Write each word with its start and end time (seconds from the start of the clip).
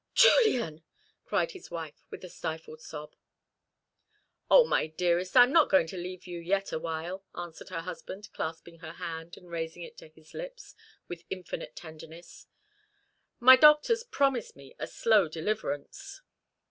"Julian!" 0.15 0.81
cried 1.25 1.51
his 1.51 1.69
wife, 1.69 2.01
with 2.09 2.23
a 2.23 2.29
stifled 2.31 2.81
sob. 2.81 3.15
"O 4.49 4.65
my 4.65 4.87
dearest, 4.87 5.37
I 5.37 5.43
am 5.43 5.51
not 5.53 5.69
going 5.69 5.85
to 5.85 5.95
leave 5.95 6.25
you 6.25 6.39
yet 6.39 6.71
awhile," 6.71 7.23
answered 7.37 7.69
her 7.69 7.81
husband, 7.81 8.27
clasping 8.33 8.79
her 8.79 8.93
hand, 8.93 9.37
and 9.37 9.47
raising 9.51 9.83
it 9.83 9.97
to 9.99 10.07
his 10.07 10.33
lips 10.33 10.73
with 11.07 11.23
infinite 11.29 11.75
tenderness. 11.75 12.47
"My 13.39 13.55
doctors 13.55 14.03
promise 14.03 14.55
me 14.55 14.73
a 14.79 14.87
slow 14.87 15.27
deliverance. 15.27 16.21